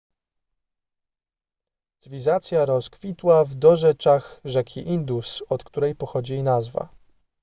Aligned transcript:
cywilizacja 1.99 2.65
rozkwitła 2.65 3.45
w 3.45 3.55
dorzeczach 3.55 4.41
rzeki 4.45 4.79
indus 4.87 5.43
od 5.49 5.63
której 5.63 5.95
pochodzi 5.95 6.33
jej 6.33 6.43
nazwa 6.43 6.89